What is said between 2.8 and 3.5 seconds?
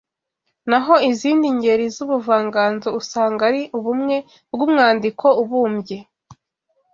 usanga